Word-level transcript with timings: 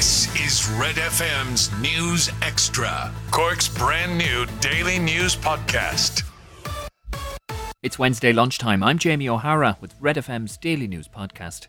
This 0.00 0.34
is 0.40 0.66
Red 0.80 0.94
FM's 0.94 1.70
News 1.78 2.30
Extra, 2.40 3.12
Cork's 3.30 3.68
brand 3.68 4.16
new 4.16 4.46
daily 4.58 4.98
news 4.98 5.36
podcast. 5.36 6.22
It's 7.82 7.98
Wednesday 7.98 8.32
lunchtime. 8.32 8.82
I'm 8.82 8.96
Jamie 8.96 9.28
O'Hara 9.28 9.76
with 9.78 9.94
Red 10.00 10.16
FM's 10.16 10.56
daily 10.56 10.88
news 10.88 11.06
podcast. 11.06 11.66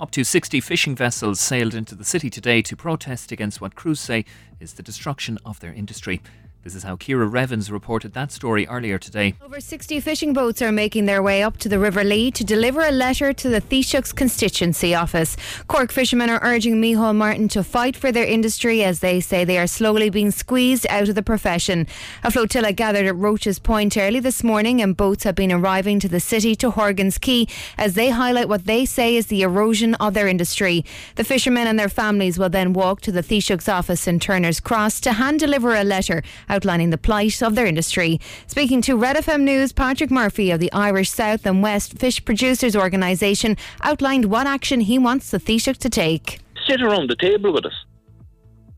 Up 0.00 0.10
to 0.10 0.24
60 0.24 0.60
fishing 0.60 0.96
vessels 0.96 1.38
sailed 1.38 1.72
into 1.72 1.94
the 1.94 2.02
city 2.02 2.28
today 2.28 2.62
to 2.62 2.74
protest 2.74 3.30
against 3.30 3.60
what 3.60 3.76
crews 3.76 4.00
say 4.00 4.24
is 4.58 4.72
the 4.72 4.82
destruction 4.82 5.38
of 5.44 5.60
their 5.60 5.72
industry. 5.72 6.20
This 6.68 6.74
is 6.74 6.82
how 6.82 6.96
Kira 6.96 7.32
Revens 7.32 7.72
reported 7.72 8.12
that 8.12 8.30
story 8.30 8.66
earlier 8.66 8.98
today. 8.98 9.32
Over 9.42 9.58
60 9.58 10.00
fishing 10.00 10.34
boats 10.34 10.60
are 10.60 10.70
making 10.70 11.06
their 11.06 11.22
way 11.22 11.42
up 11.42 11.56
to 11.60 11.68
the 11.70 11.78
River 11.78 12.04
Lee 12.04 12.30
to 12.32 12.44
deliver 12.44 12.82
a 12.82 12.90
letter 12.90 13.32
to 13.32 13.48
the 13.48 13.62
Taoiseach's 13.62 14.12
constituency 14.12 14.94
office. 14.94 15.34
Cork 15.66 15.90
fishermen 15.90 16.28
are 16.28 16.40
urging 16.42 16.74
Micheál 16.74 17.16
Martin 17.16 17.48
to 17.48 17.64
fight 17.64 17.96
for 17.96 18.12
their 18.12 18.26
industry 18.26 18.84
as 18.84 19.00
they 19.00 19.18
say 19.18 19.46
they 19.46 19.56
are 19.56 19.66
slowly 19.66 20.10
being 20.10 20.30
squeezed 20.30 20.86
out 20.90 21.08
of 21.08 21.14
the 21.14 21.22
profession. 21.22 21.86
A 22.22 22.30
flotilla 22.30 22.74
gathered 22.74 23.06
at 23.06 23.16
Roche's 23.16 23.58
Point 23.58 23.96
early 23.96 24.20
this 24.20 24.44
morning 24.44 24.82
and 24.82 24.94
boats 24.94 25.24
have 25.24 25.36
been 25.36 25.50
arriving 25.50 25.98
to 26.00 26.08
the 26.08 26.20
city 26.20 26.54
to 26.56 26.70
Horgan's 26.70 27.16
Quay 27.16 27.46
as 27.78 27.94
they 27.94 28.10
highlight 28.10 28.50
what 28.50 28.66
they 28.66 28.84
say 28.84 29.16
is 29.16 29.28
the 29.28 29.40
erosion 29.40 29.94
of 29.94 30.12
their 30.12 30.28
industry. 30.28 30.84
The 31.14 31.24
fishermen 31.24 31.66
and 31.66 31.78
their 31.78 31.88
families 31.88 32.38
will 32.38 32.50
then 32.50 32.74
walk 32.74 33.00
to 33.00 33.10
the 33.10 33.22
Taoiseach's 33.22 33.70
office 33.70 34.06
in 34.06 34.20
Turner's 34.20 34.60
Cross 34.60 35.00
to 35.00 35.14
hand 35.14 35.40
deliver 35.40 35.74
a 35.74 35.82
letter 35.82 36.22
outlining 36.58 36.90
the 36.90 36.98
plight 36.98 37.40
of 37.40 37.54
their 37.54 37.66
industry. 37.66 38.20
Speaking 38.48 38.82
to 38.82 38.96
Red 38.96 39.14
FM 39.14 39.42
News, 39.42 39.72
Patrick 39.72 40.10
Murphy 40.10 40.50
of 40.50 40.58
the 40.58 40.72
Irish 40.72 41.08
South 41.08 41.46
and 41.46 41.62
West 41.62 41.96
Fish 41.96 42.24
Producers 42.24 42.74
Organisation 42.74 43.56
outlined 43.82 44.24
what 44.24 44.48
action 44.48 44.80
he 44.80 44.98
wants 44.98 45.30
the 45.30 45.38
Taoiseach 45.38 45.76
to 45.76 45.88
take. 45.88 46.40
Sit 46.66 46.82
around 46.82 47.10
the 47.10 47.14
table 47.14 47.52
with 47.52 47.64
us. 47.64 47.84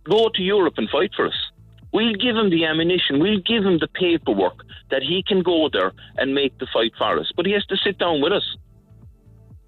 Go 0.05 0.29
to 0.29 0.43
Europe 0.43 0.75
and 0.77 0.91
fight 0.91 1.13
for 1.17 1.27
us. 1.27 1.39
We'll 1.93 2.13
give 2.17 2.37
him 2.37 2.51
the 2.51 2.67
ammunition, 2.67 3.19
we'll 3.19 3.41
give 3.41 3.65
him 3.65 3.79
the 3.79 3.89
paperwork 3.89 4.59
that 4.91 5.03
he 5.03 5.25
can 5.27 5.43
go 5.43 5.71
there 5.73 5.93
and 6.19 6.35
make 6.35 6.59
the 6.59 6.67
fight 6.71 6.93
for 6.99 7.19
us. 7.19 7.33
But 7.35 7.47
he 7.47 7.53
has 7.53 7.65
to 7.67 7.79
sit 7.79 7.97
down 7.97 8.21
with 8.21 8.35
us. 8.35 8.45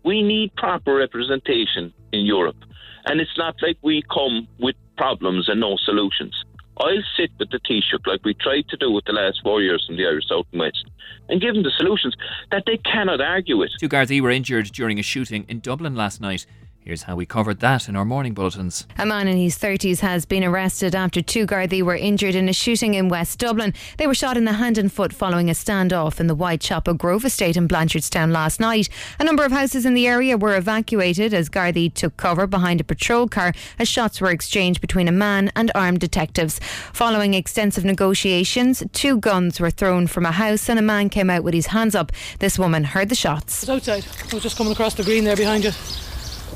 We 0.04 0.20
need 0.22 0.54
proper 0.56 0.96
representation 0.96 1.94
in 2.12 2.26
Europe. 2.26 2.62
And 3.06 3.22
it's 3.22 3.38
not 3.38 3.54
like 3.62 3.78
we 3.80 4.02
come 4.12 4.48
with 4.58 4.76
problems 4.98 5.48
and 5.48 5.60
no 5.60 5.76
solutions. 5.78 6.41
I'll 6.82 7.02
sit 7.16 7.30
with 7.38 7.50
the 7.50 7.60
Taoiseach 7.60 8.06
like 8.06 8.24
we 8.24 8.34
tried 8.34 8.68
to 8.68 8.76
do 8.76 8.90
with 8.90 9.04
the 9.04 9.12
last 9.12 9.40
four 9.42 9.62
years 9.62 9.86
in 9.88 9.96
the 9.96 10.04
Irish 10.04 10.26
South 10.28 10.46
and 10.52 10.60
West 10.60 10.84
and 11.28 11.40
give 11.40 11.54
them 11.54 11.62
the 11.62 11.72
solutions 11.76 12.14
that 12.50 12.64
they 12.66 12.76
cannot 12.78 13.20
argue 13.20 13.56
with. 13.56 13.70
Two 13.78 13.88
Gardaí 13.88 14.20
were 14.20 14.30
injured 14.30 14.66
during 14.66 14.98
a 14.98 15.02
shooting 15.02 15.44
in 15.48 15.60
Dublin 15.60 15.94
last 15.94 16.20
night. 16.20 16.44
Here's 16.84 17.04
how 17.04 17.14
we 17.14 17.26
covered 17.26 17.60
that 17.60 17.88
in 17.88 17.94
our 17.94 18.04
morning 18.04 18.34
bulletins. 18.34 18.88
A 18.98 19.06
man 19.06 19.28
in 19.28 19.36
his 19.36 19.56
30s 19.56 20.00
has 20.00 20.26
been 20.26 20.42
arrested 20.42 20.96
after 20.96 21.22
two 21.22 21.46
Gardaí 21.46 21.80
were 21.80 21.94
injured 21.94 22.34
in 22.34 22.48
a 22.48 22.52
shooting 22.52 22.94
in 22.94 23.08
West 23.08 23.38
Dublin. 23.38 23.72
They 23.98 24.08
were 24.08 24.16
shot 24.16 24.36
in 24.36 24.46
the 24.46 24.54
hand 24.54 24.78
and 24.78 24.92
foot 24.92 25.12
following 25.12 25.48
a 25.48 25.52
standoff 25.52 26.18
in 26.18 26.26
the 26.26 26.34
Whitechapel 26.34 26.94
Grove 26.94 27.24
estate 27.24 27.56
in 27.56 27.68
Blanchardstown 27.68 28.32
last 28.32 28.58
night. 28.58 28.88
A 29.20 29.24
number 29.24 29.44
of 29.44 29.52
houses 29.52 29.86
in 29.86 29.94
the 29.94 30.08
area 30.08 30.36
were 30.36 30.56
evacuated 30.56 31.32
as 31.32 31.48
Gardaí 31.48 31.94
took 31.94 32.16
cover 32.16 32.48
behind 32.48 32.80
a 32.80 32.84
patrol 32.84 33.28
car 33.28 33.52
as 33.78 33.86
shots 33.86 34.20
were 34.20 34.32
exchanged 34.32 34.80
between 34.80 35.06
a 35.06 35.12
man 35.12 35.52
and 35.54 35.70
armed 35.76 36.00
detectives. 36.00 36.58
Following 36.92 37.34
extensive 37.34 37.84
negotiations, 37.84 38.82
two 38.92 39.18
guns 39.18 39.60
were 39.60 39.70
thrown 39.70 40.08
from 40.08 40.26
a 40.26 40.32
house 40.32 40.68
and 40.68 40.80
a 40.80 40.82
man 40.82 41.10
came 41.10 41.30
out 41.30 41.44
with 41.44 41.54
his 41.54 41.66
hands 41.66 41.94
up. 41.94 42.10
This 42.40 42.58
woman 42.58 42.82
heard 42.82 43.08
the 43.08 43.14
shots. 43.14 43.68
I 43.68 43.74
was 43.74 43.88
outside. 43.88 44.32
I 44.32 44.34
was 44.34 44.42
just 44.42 44.56
coming 44.56 44.72
across 44.72 44.94
the 44.94 45.04
green 45.04 45.22
there 45.22 45.36
behind 45.36 45.62
you. 45.62 45.70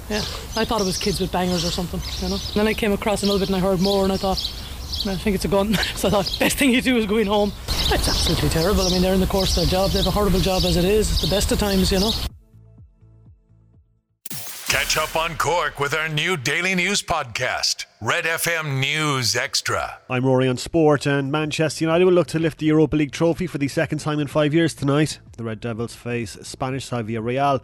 Yeah, 0.09 0.19
I 0.57 0.65
thought 0.65 0.81
it 0.81 0.85
was 0.85 0.99
kids 0.99 1.21
with 1.21 1.33
bangers 1.33 1.65
or 1.65 1.71
something, 1.71 2.01
you 2.23 2.29
know. 2.29 2.35
And 2.35 2.55
then 2.55 2.67
I 2.67 2.75
came 2.75 2.93
across 2.93 3.23
a 3.23 3.27
little 3.27 3.39
bit 3.39 3.49
and 3.49 3.57
I 3.57 3.61
heard 3.61 3.81
more 3.81 4.05
and 4.05 4.13
I 4.13 4.17
thought, 4.17 4.39
I 5.07 5.17
think 5.17 5.35
it's 5.35 5.45
a 5.45 5.49
gun. 5.49 5.75
so 5.97 6.09
I 6.09 6.11
thought, 6.11 6.37
best 6.39 6.59
thing 6.59 6.71
you 6.71 6.83
do 6.83 6.97
is 6.97 7.07
going 7.07 7.27
home. 7.27 7.53
It's 7.69 8.09
absolutely 8.09 8.49
terrible. 8.49 8.83
I 8.83 8.91
mean, 8.91 9.03
they're 9.03 9.15
in 9.15 9.21
the 9.21 9.27
course 9.27 9.57
of 9.57 9.65
their 9.65 9.71
job. 9.71 9.91
They 9.91 9.99
have 9.99 10.07
a 10.07 10.11
horrible 10.11 10.41
job 10.41 10.65
as 10.65 10.77
it 10.77 10.85
is. 10.85 11.11
It's 11.11 11.23
the 11.23 11.29
best 11.29 11.53
of 11.53 11.59
times, 11.59 11.91
you 11.93 12.01
know. 12.01 12.13
Catch 14.69 14.97
up 14.97 15.17
on 15.17 15.37
Cork 15.37 15.81
with 15.81 15.95
our 15.95 16.09
new 16.09 16.37
daily 16.37 16.75
news 16.75 17.01
podcast, 17.01 17.87
Red 18.03 18.25
FM 18.25 18.79
News 18.79 19.35
Extra. 19.35 20.01
I'm 20.11 20.27
Rory 20.27 20.47
on 20.49 20.59
Sport, 20.59 21.07
and 21.07 21.33
Manchester 21.33 21.83
United 21.83 22.05
will 22.05 22.13
look 22.13 22.27
to 22.27 22.39
lift 22.39 22.59
the 22.59 22.67
Europa 22.67 22.95
League 22.95 23.11
trophy 23.11 23.47
for 23.47 23.57
the 23.57 23.69
second 23.69 24.01
time 24.01 24.21
in 24.21 24.27
five 24.27 24.53
years 24.53 24.75
tonight. 24.75 25.19
The 25.39 25.45
Red 25.45 25.61
Devils 25.61 25.95
face 25.95 26.37
Spanish 26.43 26.85
side 26.85 27.09
Real. 27.09 27.63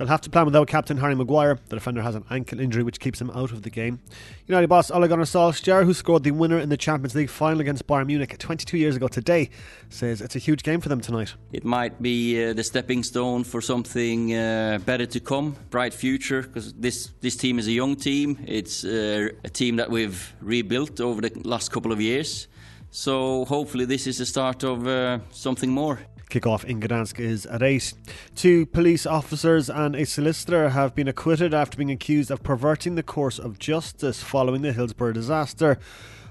They'll 0.00 0.08
have 0.08 0.22
to 0.22 0.30
plan 0.30 0.46
without 0.46 0.66
captain 0.66 0.96
Harry 0.96 1.14
Maguire. 1.14 1.58
The 1.68 1.76
defender 1.76 2.00
has 2.00 2.14
an 2.14 2.24
ankle 2.30 2.58
injury 2.58 2.82
which 2.82 3.00
keeps 3.00 3.20
him 3.20 3.30
out 3.32 3.52
of 3.52 3.60
the 3.60 3.68
game. 3.68 4.00
United 4.46 4.68
boss 4.68 4.90
Ole 4.90 5.06
Gunnar 5.06 5.24
Solskjaer, 5.24 5.84
who 5.84 5.92
scored 5.92 6.22
the 6.22 6.30
winner 6.30 6.58
in 6.58 6.70
the 6.70 6.78
Champions 6.78 7.14
League 7.14 7.28
final 7.28 7.60
against 7.60 7.86
Bayern 7.86 8.06
Munich 8.06 8.34
22 8.38 8.78
years 8.78 8.96
ago 8.96 9.08
today, 9.08 9.50
says 9.90 10.22
it's 10.22 10.34
a 10.34 10.38
huge 10.38 10.62
game 10.62 10.80
for 10.80 10.88
them 10.88 11.02
tonight. 11.02 11.34
It 11.52 11.66
might 11.66 12.00
be 12.00 12.42
uh, 12.42 12.54
the 12.54 12.64
stepping 12.64 13.02
stone 13.02 13.44
for 13.44 13.60
something 13.60 14.34
uh, 14.34 14.78
better 14.86 15.04
to 15.04 15.20
come, 15.20 15.54
bright 15.68 15.92
future, 15.92 16.40
because 16.40 16.72
this, 16.72 17.10
this 17.20 17.36
team 17.36 17.58
is 17.58 17.66
a 17.68 17.72
young 17.72 17.94
team. 17.94 18.38
It's 18.46 18.86
uh, 18.86 19.28
a 19.44 19.50
team 19.50 19.69
that 19.76 19.90
we've 19.90 20.34
rebuilt 20.40 21.00
over 21.00 21.20
the 21.20 21.32
last 21.44 21.70
couple 21.70 21.92
of 21.92 22.00
years. 22.00 22.48
So 22.90 23.44
hopefully 23.44 23.84
this 23.84 24.06
is 24.06 24.18
the 24.18 24.26
start 24.26 24.64
of 24.64 24.86
uh, 24.86 25.20
something 25.30 25.70
more. 25.70 26.00
Kick-off 26.28 26.64
in 26.64 26.80
Gdansk 26.80 27.18
is 27.18 27.44
at 27.46 27.62
8. 27.62 27.92
Two 28.36 28.66
police 28.66 29.04
officers 29.04 29.68
and 29.68 29.96
a 29.96 30.06
solicitor 30.06 30.70
have 30.70 30.94
been 30.94 31.08
acquitted 31.08 31.52
after 31.52 31.76
being 31.76 31.90
accused 31.90 32.30
of 32.30 32.42
perverting 32.42 32.94
the 32.94 33.02
course 33.02 33.38
of 33.38 33.58
justice 33.58 34.22
following 34.22 34.62
the 34.62 34.72
Hillsborough 34.72 35.12
disaster. 35.12 35.78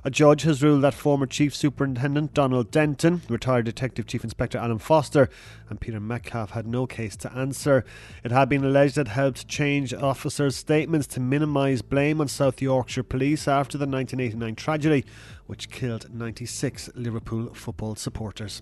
A 0.04 0.10
judge 0.10 0.44
has 0.44 0.64
ruled 0.64 0.84
that 0.84 0.94
former 0.94 1.26
Chief 1.26 1.54
Superintendent 1.54 2.34
Donald 2.34 2.72
Denton, 2.72 3.22
retired 3.28 3.66
Detective 3.66 4.08
Chief 4.08 4.24
Inspector 4.24 4.58
Alan 4.58 4.78
Foster, 4.78 5.30
and 5.70 5.82
Peter 5.82 6.00
Metcalfe 6.00 6.52
had 6.52 6.66
no 6.66 6.88
case 6.88 7.18
to 7.18 7.34
answer. 7.34 7.84
It 8.24 8.32
had 8.32 8.48
been 8.48 8.64
alleged 8.64 8.96
that 8.96 9.10
helped 9.10 9.48
change 9.48 9.94
officers' 9.94 10.56
statements 10.56 11.08
to 11.08 11.20
minimise 11.20 11.82
blame 11.82 12.22
on 12.22 12.30
South 12.30 12.62
Yorkshire 12.62 13.04
Police 13.04 13.48
after 13.48 13.78
the 13.78 13.86
1989 13.86 14.56
tragedy, 14.56 15.06
which 15.48 15.70
killed 15.70 16.14
96 16.14 16.90
Liverpool 16.96 17.54
football 17.54 17.96
supporters. 17.96 18.62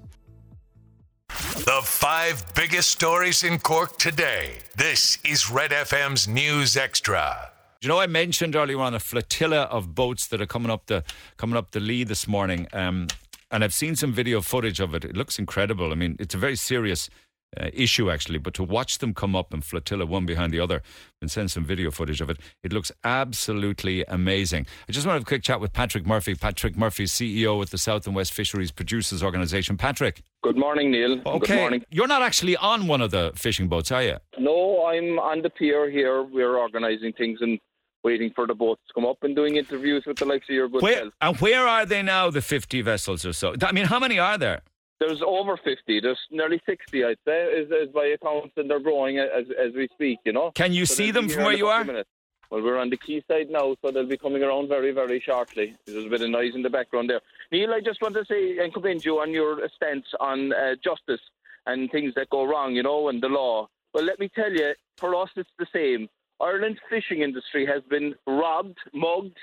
The 1.30 1.82
five 1.84 2.44
biggest 2.56 2.90
stories 2.90 3.44
in 3.44 3.60
Cork 3.60 3.98
today. 3.98 4.60
This 4.76 5.20
is 5.24 5.52
Red 5.52 5.72
FM's 5.72 6.28
News 6.28 6.78
Extra. 6.78 7.52
You 7.82 7.90
know, 7.90 8.00
I 8.00 8.08
mentioned 8.08 8.56
earlier 8.56 8.80
on 8.80 8.96
a 8.96 9.00
flotilla 9.00 9.64
of 9.64 9.94
boats 9.94 10.28
that 10.28 10.42
are 10.42 10.48
coming 10.48 10.72
up 10.72 10.88
the 10.88 11.04
coming 11.38 11.56
up 11.56 11.72
the 11.72 11.80
Lee 11.80 12.04
this 12.04 12.28
morning, 12.28 12.68
um, 12.74 13.08
and 13.52 13.64
I've 13.64 13.74
seen 13.74 13.96
some 13.96 14.12
video 14.12 14.42
footage 14.42 14.80
of 14.80 14.96
it. 14.96 15.06
It 15.06 15.16
looks 15.16 15.38
incredible. 15.38 15.92
I 15.92 15.96
mean, 15.96 16.16
it's 16.20 16.34
a 16.34 16.40
very 16.40 16.56
serious 16.56 17.08
uh, 17.56 17.70
issue 17.74 18.10
actually, 18.10 18.40
but 18.40 18.54
to 18.56 18.64
watch 18.64 18.98
them 18.98 19.14
come 19.14 19.36
up 19.36 19.54
in 19.54 19.62
flotilla 19.62 20.06
one 20.06 20.26
behind 20.26 20.52
the 20.52 20.60
other 20.60 20.82
and 21.22 21.32
send 21.32 21.52
some 21.52 21.64
video 21.64 21.92
footage 21.92 22.20
of 22.20 22.30
it, 22.30 22.40
it 22.64 22.74
looks 22.74 22.92
absolutely 23.04 24.04
amazing. 24.06 24.66
I 24.90 24.92
just 24.92 25.06
want 25.06 25.14
to 25.14 25.20
have 25.20 25.24
a 25.24 25.26
quick 25.26 25.44
chat 25.44 25.62
with 25.62 25.72
Patrick 25.72 26.06
Murphy. 26.06 26.34
Patrick 26.36 26.76
Murphy, 26.76 27.06
CEO 27.06 27.62
at 27.62 27.70
the 27.70 27.78
South 27.78 28.08
and 28.08 28.16
West 28.16 28.34
Fisheries 28.34 28.72
Producers 28.72 29.24
Organisation. 29.24 29.78
Patrick. 29.78 30.24
Good 30.44 30.58
morning, 30.58 30.92
Neil. 30.92 31.22
Okay. 31.26 31.54
Good 31.54 31.60
morning. 31.60 31.86
You're 31.90 32.08
not 32.08 32.22
actually 32.22 32.58
on 32.58 32.88
one 32.88 33.02
of 33.02 33.12
the 33.12 33.32
fishing 33.36 33.68
boats, 33.68 33.92
are 33.92 34.04
you? 34.04 34.18
No, 34.40 34.86
I'm 34.86 35.20
on 35.20 35.42
the 35.42 35.50
pier 35.50 35.90
here. 35.90 36.24
We're 36.24 36.58
organising 36.58 37.14
things 37.14 37.40
and 37.42 37.60
waiting 38.10 38.32
for 38.38 38.46
the 38.52 38.56
boats 38.64 38.82
to 38.88 38.94
come 38.94 39.06
up 39.12 39.20
and 39.26 39.36
doing 39.36 39.54
interviews 39.64 40.04
with 40.08 40.18
the 40.18 40.26
likes 40.26 40.48
of 40.50 40.56
your 40.60 40.70
good 40.70 40.82
Where, 40.82 41.02
self. 41.04 41.14
and 41.26 41.38
where 41.46 41.64
are 41.76 41.86
they 41.86 42.02
now, 42.02 42.30
the 42.38 42.42
50 42.42 42.82
vessels 42.82 43.26
or 43.26 43.34
so? 43.34 43.48
I 43.62 43.72
mean, 43.78 43.86
how 43.94 44.00
many 44.00 44.18
are 44.20 44.38
there? 44.38 44.62
There's 45.00 45.22
over 45.26 45.58
50. 45.58 46.00
There's 46.00 46.20
nearly 46.32 46.60
60, 46.66 47.04
I'd 47.04 47.18
say, 47.28 47.40
is, 47.60 47.70
is 47.70 47.90
by 47.94 48.06
accounts, 48.18 48.54
and 48.58 48.70
they're 48.70 48.80
growing 48.90 49.20
as, 49.20 49.46
as 49.66 49.72
we 49.76 49.88
speak, 49.94 50.20
you 50.26 50.34
know. 50.38 50.52
Can 50.56 50.72
you 50.74 50.86
So 50.86 50.96
see 51.00 51.12
them 51.12 51.28
from 51.30 51.44
where 51.44 51.54
you 51.64 51.68
are? 51.68 51.84
minutes. 51.84 52.10
Well, 52.50 52.62
we're 52.64 52.78
on 52.80 52.90
the 52.90 52.98
quayside 52.98 53.50
now, 53.50 53.76
so 53.82 53.92
they'll 53.92 54.08
be 54.08 54.18
coming 54.18 54.42
around 54.42 54.70
very, 54.70 54.92
very 55.02 55.20
shortly. 55.20 55.76
There's 55.86 56.06
a 56.06 56.10
bit 56.10 56.22
of 56.22 56.30
noise 56.30 56.56
in 56.56 56.62
the 56.64 56.70
background 56.70 57.10
there. 57.10 57.20
Neil, 57.52 57.74
I 57.74 57.82
just 57.82 58.02
want 58.02 58.16
to 58.16 58.24
say 58.26 58.58
and 58.60 58.74
commend 58.74 59.04
you 59.04 59.20
on 59.20 59.32
your 59.32 59.52
stance 59.76 60.06
on 60.22 60.54
uh, 60.54 60.76
justice 60.82 61.20
and 61.66 61.92
things 61.92 62.14
that 62.16 62.30
go 62.30 62.46
wrong, 62.46 62.74
you 62.74 62.84
know, 62.84 63.10
and 63.10 63.22
the 63.22 63.28
law. 63.28 63.68
Well, 63.94 64.06
let 64.06 64.18
me 64.20 64.30
tell 64.34 64.52
you, 64.52 64.72
for 64.96 65.14
us, 65.22 65.30
it's 65.36 65.50
the 65.60 65.68
same. 65.74 66.08
Ireland's 66.42 66.80
fishing 66.90 67.22
industry 67.22 67.66
has 67.66 67.82
been 67.90 68.16
robbed, 68.26 68.78
mugged, 68.94 69.38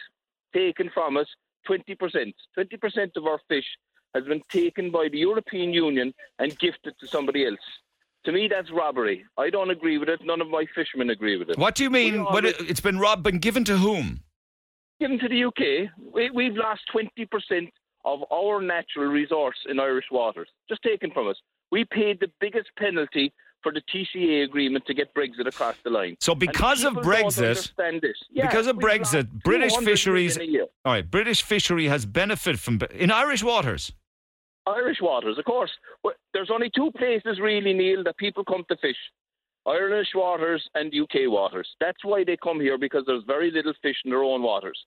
taken 0.55 0.91
from 0.93 1.17
us 1.17 1.27
20%. 1.69 1.97
20% 2.57 3.17
of 3.17 3.27
our 3.27 3.41
fish 3.49 3.67
has 4.15 4.25
been 4.25 4.43
taken 4.49 4.91
by 4.91 5.09
the 5.11 5.19
European 5.19 5.73
Union 5.73 6.15
and 6.39 6.57
gifted 6.59 6.95
to 7.01 7.07
somebody 7.07 7.47
else. 7.47 7.59
To 8.27 8.33
me, 8.33 8.49
that's 8.49 8.71
robbery. 8.71 9.25
I 9.37 9.51
don't 9.51 9.71
agree 9.71 9.99
with 9.99 10.09
it. 10.09 10.21
None 10.25 10.41
of 10.41 10.49
my 10.49 10.65
fishermen 10.75 11.11
agree 11.11 11.37
with 11.37 11.51
it. 11.51 11.59
What 11.59 11.75
do 11.75 11.83
you 11.83 11.91
mean? 11.91 12.25
What 12.25 12.45
it, 12.45 12.57
it's 12.61 12.81
been 12.81 12.99
robbed 12.99 13.27
and 13.27 13.41
given 13.41 13.65
to 13.65 13.77
whom? 13.77 14.21
given 15.01 15.19
to 15.19 15.29
the 15.29 15.45
UK, 15.45 15.91
we, 16.15 16.31
we've 16.31 16.57
lost 16.57 16.83
20% 16.95 17.71
of 18.05 18.21
our 18.33 18.63
natural 18.63 19.07
resource 19.07 19.57
in 19.69 19.81
Irish 19.81 20.07
waters, 20.11 20.49
just 20.69 20.83
taken 20.83 21.11
from 21.11 21.29
us. 21.29 21.37
We 21.71 21.85
paid 21.85 22.21
the 22.21 22.31
biggest 22.41 22.69
penalty 22.79 23.33
for 23.65 23.73
the 23.73 23.81
TCA 23.81 24.45
agreement 24.45 24.87
to 24.87 24.95
get 24.95 25.13
Brexit 25.15 25.49
across 25.49 25.75
the 25.83 25.91
line. 25.91 26.17
So 26.21 26.37
because 26.37 26.85
of 26.85 26.93
Brexit, 26.95 27.73
yeah, 28.31 28.47
because 28.47 28.69
of 28.69 28.77
Brexit, 28.77 29.29
British 29.43 29.75
fisheries, 29.79 30.39
all 30.39 30.93
right, 30.93 31.11
British 31.11 31.43
fishery 31.43 31.87
has 31.87 32.07
benefited 32.07 32.61
from 32.61 32.79
in 32.93 33.11
Irish 33.11 33.43
waters. 33.43 33.93
Irish 34.67 34.99
waters, 35.01 35.39
of 35.39 35.45
course. 35.45 35.71
There's 36.33 36.51
only 36.53 36.71
two 36.75 36.91
places 36.93 37.41
really, 37.41 37.73
Neil, 37.73 38.05
that 38.05 38.17
people 38.19 38.45
come 38.45 38.65
to 38.69 38.77
fish. 38.77 38.97
Irish 39.67 40.09
waters 40.15 40.63
and 40.75 40.93
UK 40.95 41.31
waters. 41.31 41.69
That's 41.81 42.05
why 42.05 42.23
they 42.25 42.37
come 42.37 42.61
here 42.61 42.79
because 42.79 43.05
there's 43.07 43.25
very 43.27 43.51
little 43.51 43.73
fish 43.83 43.97
in 44.05 44.11
their 44.11 44.23
own 44.23 44.43
waters. 44.43 44.79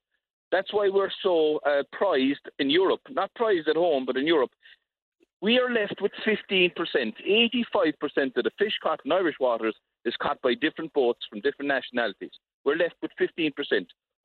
That's 0.51 0.71
why 0.73 0.89
we're 0.89 1.11
so 1.23 1.59
uh, 1.65 1.83
prized 1.91 2.47
in 2.59 2.69
Europe, 2.69 3.01
not 3.09 3.33
prized 3.35 3.67
at 3.67 3.75
home, 3.75 4.05
but 4.05 4.17
in 4.17 4.25
Europe. 4.25 4.51
We 5.41 5.59
are 5.59 5.71
left 5.71 6.01
with 6.01 6.11
15%. 6.25 6.73
85% 6.73 8.37
of 8.37 8.43
the 8.43 8.51
fish 8.57 8.73
caught 8.81 8.99
in 9.05 9.11
Irish 9.11 9.35
waters 9.39 9.75
is 10.03 10.15
caught 10.21 10.41
by 10.41 10.55
different 10.55 10.91
boats 10.93 11.19
from 11.29 11.41
different 11.41 11.69
nationalities. 11.69 12.31
We're 12.65 12.75
left 12.75 12.95
with 13.01 13.11
15%. 13.21 13.53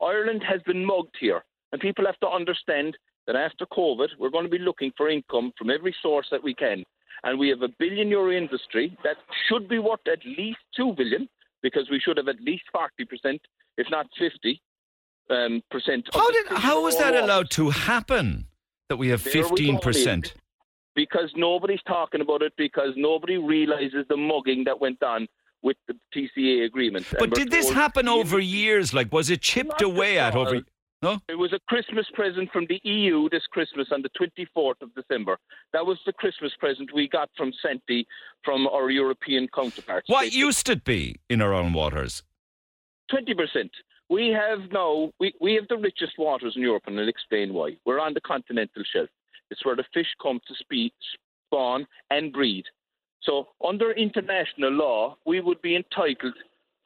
Ireland 0.00 0.42
has 0.48 0.62
been 0.62 0.84
mugged 0.84 1.16
here, 1.20 1.44
and 1.70 1.80
people 1.80 2.06
have 2.06 2.18
to 2.20 2.28
understand 2.28 2.96
that 3.26 3.36
after 3.36 3.66
COVID, 3.66 4.08
we're 4.18 4.30
going 4.30 4.44
to 4.44 4.50
be 4.50 4.58
looking 4.58 4.90
for 4.96 5.10
income 5.10 5.52
from 5.58 5.70
every 5.70 5.94
source 6.02 6.26
that 6.30 6.42
we 6.42 6.54
can. 6.54 6.82
And 7.24 7.38
we 7.38 7.48
have 7.50 7.62
a 7.62 7.68
billion 7.78 8.08
euro 8.08 8.32
industry 8.32 8.96
that 9.04 9.16
should 9.48 9.68
be 9.68 9.78
worth 9.78 10.00
at 10.10 10.24
least 10.24 10.58
2 10.76 10.94
billion 10.96 11.28
because 11.62 11.88
we 11.90 12.00
should 12.00 12.16
have 12.16 12.26
at 12.26 12.40
least 12.40 12.64
40%, 12.74 13.38
if 13.76 13.86
not 13.90 14.06
50 14.18 14.60
um, 15.30 15.62
percent. 15.70 16.08
How 16.12 16.30
did 16.30 16.46
how 16.48 16.82
was 16.82 16.96
that 16.98 17.14
allowed 17.14 17.50
to 17.50 17.70
happen? 17.70 18.46
That 18.88 18.96
we 18.96 19.08
have 19.08 19.22
15%? 19.22 20.32
Because 20.94 21.32
nobody's 21.36 21.82
talking 21.86 22.20
about 22.20 22.42
it 22.42 22.52
because 22.56 22.90
nobody 22.96 23.38
realizes 23.38 24.04
the 24.08 24.16
mugging 24.16 24.64
that 24.64 24.78
went 24.80 25.02
on 25.02 25.26
with 25.62 25.76
the 25.86 25.94
TCA 26.14 26.66
agreement. 26.66 27.06
But 27.18 27.34
did 27.34 27.50
this 27.50 27.70
happen 27.70 28.08
over 28.08 28.38
years? 28.38 28.92
Like, 28.92 29.12
was 29.12 29.30
it 29.30 29.40
chipped 29.40 29.80
away 29.80 30.18
at 30.18 30.34
over? 30.34 30.62
No? 31.02 31.18
It 31.28 31.34
was 31.34 31.52
a 31.52 31.58
Christmas 31.68 32.06
present 32.14 32.50
from 32.52 32.66
the 32.68 32.80
EU 32.84 33.28
this 33.28 33.42
Christmas 33.50 33.88
on 33.90 34.02
the 34.02 34.10
24th 34.10 34.82
of 34.82 34.94
December. 34.94 35.36
That 35.72 35.84
was 35.84 35.98
the 36.06 36.12
Christmas 36.12 36.52
present 36.60 36.90
we 36.94 37.08
got 37.08 37.28
from 37.36 37.52
Senti 37.60 38.06
from 38.44 38.68
our 38.68 38.88
European 38.88 39.48
counterparts. 39.52 40.08
What 40.08 40.22
they 40.22 40.28
used 40.28 40.68
it 40.68 40.84
be 40.84 41.16
in 41.28 41.42
our 41.42 41.52
own 41.52 41.72
waters? 41.72 42.22
20%. 43.10 43.68
We 44.08 44.28
have 44.28 44.70
now, 44.70 45.10
we, 45.18 45.32
we 45.40 45.54
have 45.54 45.66
the 45.68 45.76
richest 45.76 46.12
waters 46.18 46.54
in 46.54 46.62
Europe, 46.62 46.84
and 46.86 46.98
I'll 47.00 47.08
explain 47.08 47.52
why. 47.52 47.76
We're 47.84 47.98
on 47.98 48.14
the 48.14 48.20
continental 48.20 48.84
shelf. 48.92 49.08
It's 49.52 49.64
where 49.64 49.76
the 49.76 49.84
fish 49.92 50.08
come 50.20 50.40
to 50.48 50.54
speed, 50.54 50.92
spawn 51.46 51.86
and 52.10 52.32
breed. 52.32 52.64
So, 53.22 53.48
under 53.64 53.92
international 53.92 54.72
law, 54.72 55.16
we 55.26 55.40
would 55.40 55.60
be 55.62 55.76
entitled 55.76 56.34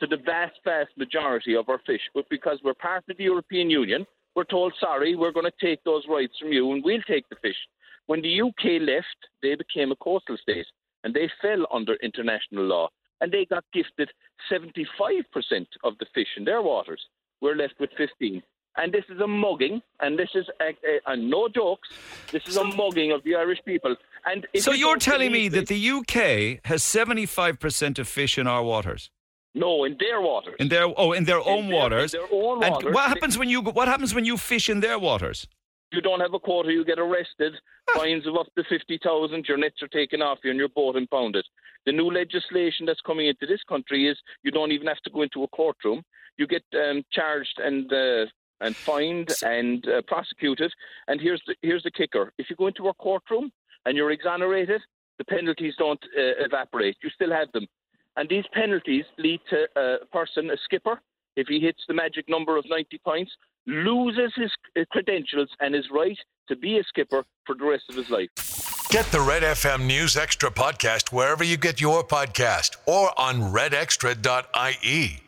to 0.01 0.07
the 0.07 0.19
vast, 0.19 0.57
vast 0.65 0.91
majority 0.97 1.55
of 1.55 1.69
our 1.69 1.81
fish. 1.87 2.03
But 2.13 2.29
because 2.29 2.59
we're 2.63 2.75
part 2.75 3.05
of 3.09 3.17
the 3.17 3.25
European 3.25 3.71
Union, 3.71 4.05
we're 4.35 4.45
told, 4.45 4.75
sorry, 4.79 5.15
we're 5.15 5.33
going 5.33 5.51
to 5.51 5.67
take 5.67 5.83
those 5.85 6.05
rights 6.09 6.35
from 6.39 6.53
you 6.53 6.73
and 6.73 6.85
we'll 6.85 7.01
take 7.09 7.27
the 7.31 7.37
fish. 7.37 7.57
When 8.07 8.21
the 8.21 8.43
UK 8.43 8.83
left, 8.83 9.17
they 9.43 9.55
became 9.55 9.93
a 9.93 9.97
coastal 9.97 10.37
state 10.37 10.67
and 11.05 11.15
they 11.15 11.31
fell 11.41 11.67
under 11.73 11.95
international 12.03 12.65
law 12.65 12.89
and 13.21 13.33
they 13.33 13.47
got 13.47 13.65
gifted 13.73 14.11
75% 14.53 14.83
of 15.85 15.95
the 15.99 16.07
fish 16.15 16.29
in 16.37 16.45
their 16.45 16.61
waters. 16.61 17.01
We're 17.41 17.57
left 17.57 17.75
with 17.81 17.91
15 17.97 18.43
and 18.77 18.93
this 18.93 19.05
is 19.09 19.21
a 19.21 19.27
mugging, 19.27 19.83
and 20.01 20.19
this 20.19 20.31
is 20.35 20.47
a, 20.61 20.69
a, 20.87 21.13
a 21.13 21.17
no 21.17 21.49
jokes. 21.49 21.89
This 22.31 22.43
is 22.47 22.57
a 22.57 22.65
mugging 22.65 23.13
of 23.13 23.23
the 23.25 23.35
Irish 23.35 23.59
people. 23.65 23.97
And 24.27 24.47
so 24.59 24.73
you're 24.73 24.97
telling 24.97 25.33
me 25.33 25.49
that 25.49 25.69
the 25.69 25.91
UK 25.91 26.61
has 26.65 26.83
75% 26.83 27.99
of 27.99 28.09
fish 28.09 28.39
in 28.39 28.47
our 28.47 28.63
waters? 28.63 29.11
No, 29.55 29.85
in 29.85 29.97
their 29.99 30.21
waters. 30.21 30.55
In 30.59 30.69
their 30.69 30.87
oh, 30.97 31.13
in 31.13 31.25
their 31.25 31.41
own 31.41 31.65
in 31.65 31.71
waters. 31.71 32.13
Their, 32.13 32.25
in 32.25 32.31
their 32.31 32.39
own 32.39 32.63
and 32.63 32.73
waters. 32.75 32.95
what 32.95 33.09
happens 33.09 33.39
when 33.39 33.49
you 33.49 33.63
what 33.63 33.89
happens 33.89 34.15
when 34.15 34.27
you 34.27 34.37
fish 34.37 34.69
in 34.69 34.81
their 34.81 34.99
waters? 34.99 35.47
You 35.93 36.03
don't 36.03 36.21
have 36.21 36.35
a 36.35 36.39
quota, 36.39 36.71
you 36.71 36.85
get 36.85 36.99
arrested. 36.99 37.55
Fines 37.95 38.27
of 38.27 38.37
up 38.37 38.49
to 38.57 38.65
fifty 38.69 38.99
thousand. 39.03 39.47
Your 39.49 39.57
nets 39.57 39.81
are 39.81 39.89
taken 39.89 40.21
off 40.21 40.39
you, 40.45 40.51
and 40.51 40.59
your 40.59 40.69
boat 40.69 40.97
impounded. 40.97 41.47
The 41.87 41.93
new 41.93 42.11
legislation 42.11 42.85
that's 42.85 43.01
coming 43.01 43.29
into 43.29 43.47
this 43.47 43.63
country 43.67 44.09
is 44.09 44.19
you 44.43 44.51
don't 44.51 44.73
even 44.73 44.89
have 44.89 45.01
to 45.05 45.11
go 45.11 45.23
into 45.23 45.45
a 45.45 45.49
courtroom. 45.49 46.03
You 46.37 46.47
get 46.47 46.65
um, 46.75 47.03
charged 47.13 47.59
and 47.59 47.91
uh, 47.91 48.27
and 48.61 48.75
fined 48.75 49.33
and 49.43 49.87
uh, 49.89 50.03
prosecuted. 50.07 50.73
And 51.09 51.21
here's 51.21 51.43
the 51.47 51.55
here's 51.63 51.83
the 51.83 51.91
kicker: 51.91 52.33
if 52.39 52.51
you 52.51 52.57
go 52.57 52.67
into 52.67 52.89
a 52.89 52.95
courtroom 52.95 53.51
and 53.85 53.97
you're 53.97 54.11
exonerated, 54.11 54.81
the 55.19 55.25
penalties 55.25 55.75
don't 55.79 56.03
uh, 56.17 56.45
evaporate. 56.45 56.97
You 57.03 57.11
still 57.11 57.33
have 57.33 57.53
them. 57.53 57.67
And 58.17 58.29
these 58.29 58.45
penalties 58.53 59.05
lead 59.19 59.41
to 59.51 59.67
a 59.77 60.07
person, 60.07 60.51
a 60.51 60.57
skipper, 60.65 61.01
if 61.37 61.49
he 61.49 61.61
hits 61.61 61.83
the 61.87 61.95
magic 61.95 62.29
number 62.29 62.57
of 62.57 62.65
90 62.69 62.99
points, 63.05 63.31
loses 63.67 64.33
his 64.37 64.51
credentials 64.91 65.51
and 65.61 65.75
his 65.75 65.87
right 65.91 66.19
to 66.49 66.57
be 66.57 66.79
a 66.79 66.85
skipper 66.85 67.25
for 67.45 67.55
the 67.55 67.65
rest 67.65 67.85
of 67.91 67.97
his 67.97 68.09
life. 68.11 68.29
Get 68.91 69.05
the 69.07 69.21
Red 69.21 69.43
FM 69.43 69.85
News 69.87 70.17
Extra 70.17 70.51
podcast 70.51 71.13
wherever 71.13 71.45
you 71.45 71.57
get 71.57 71.81
your 71.81 72.05
podcast 72.05 72.77
or 72.87 73.11
on 73.21 73.53
redextra.ie. 73.53 75.26